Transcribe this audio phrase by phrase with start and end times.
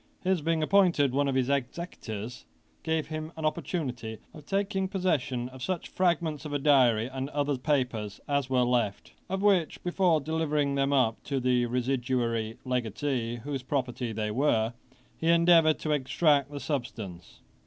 [0.23, 2.45] His being appointed one of his executors,
[2.81, 7.55] gave him an opportunity of taking possession of such fragments of a diary and other
[7.55, 13.61] papers as were left; of which, before delivering them up to the residuary legatee, whose
[13.61, 14.73] property they were,
[15.17, 17.41] he endeavoured to extract the substance.